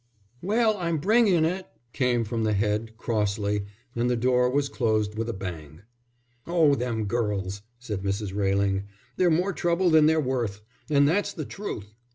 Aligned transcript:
"Well, 0.41 0.77
I'm 0.79 0.97
bringing 0.97 1.45
it," 1.45 1.67
came 1.93 2.23
from 2.23 2.43
the 2.43 2.53
head, 2.53 2.97
crossly, 2.97 3.67
and 3.95 4.09
the 4.09 4.15
door 4.15 4.49
was 4.49 4.67
closed 4.67 5.15
with 5.15 5.29
a 5.29 5.31
bang. 5.31 5.81
"Oh, 6.47 6.73
them 6.73 7.05
girls!" 7.05 7.61
said 7.77 8.01
Mrs. 8.01 8.33
Railing. 8.33 8.85
"They're 9.17 9.29
more 9.29 9.53
trouble 9.53 9.91
than 9.91 10.07
they're 10.07 10.19
worth, 10.19 10.61
and 10.89 11.07
that's 11.07 11.33
the 11.33 11.45
truth. 11.45 11.93